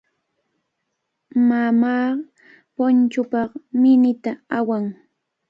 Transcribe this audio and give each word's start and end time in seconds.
Mamaa 1.49 2.05
punchuupaq 2.75 3.49
minita 3.81 4.31
awan. 4.57 4.83